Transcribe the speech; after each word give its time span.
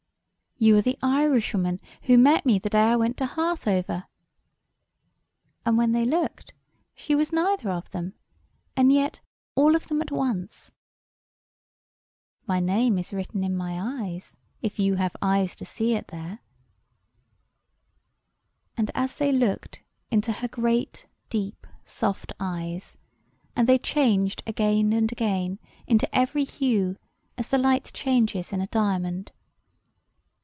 "You 0.63 0.77
are 0.77 0.81
the 0.83 0.99
Irishwoman 1.01 1.79
who 2.03 2.19
met 2.19 2.45
me 2.45 2.59
the 2.59 2.69
day 2.69 2.83
I 2.91 2.95
went 2.95 3.17
to 3.17 3.25
Harthover!" 3.25 4.05
And 5.65 5.75
when 5.75 5.91
they 5.91 6.05
looked 6.05 6.53
she 6.93 7.15
was 7.15 7.33
neither 7.33 7.71
of 7.71 7.89
them, 7.89 8.13
and 8.75 8.93
yet 8.93 9.21
all 9.55 9.75
of 9.75 9.87
them 9.87 10.03
at 10.03 10.11
once. 10.11 10.71
"My 12.45 12.59
name 12.59 12.99
is 12.99 13.11
written 13.11 13.43
in 13.43 13.55
my 13.57 14.03
eyes, 14.03 14.37
if 14.61 14.77
you 14.77 14.97
have 14.97 15.15
eyes 15.19 15.55
to 15.55 15.65
see 15.65 15.95
it 15.95 16.09
there." 16.09 16.41
And 18.77 18.89
they 19.17 19.31
looked 19.31 19.81
into 20.11 20.31
her 20.31 20.47
great, 20.47 21.07
deep, 21.31 21.65
soft 21.85 22.33
eyes, 22.39 22.99
and 23.55 23.67
they 23.67 23.79
changed 23.79 24.43
again 24.45 24.93
and 24.93 25.11
again 25.11 25.57
into 25.87 26.13
every 26.15 26.43
hue, 26.43 26.97
as 27.35 27.47
the 27.47 27.57
light 27.57 27.85
changes 27.95 28.53
in 28.53 28.61
a 28.61 28.67
diamond. 28.67 29.31